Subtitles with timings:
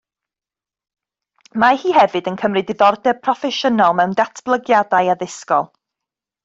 [1.63, 5.75] Mae hi hefyd yn cymryd diddordeb proffesiynol mewn datblygiadau addysgol